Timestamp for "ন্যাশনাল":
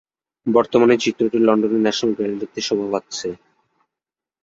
1.83-2.11